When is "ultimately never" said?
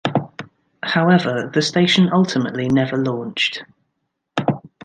2.11-2.97